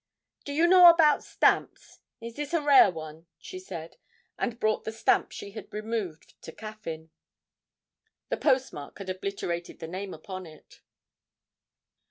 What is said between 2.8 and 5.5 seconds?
one?' she said, and brought the stamp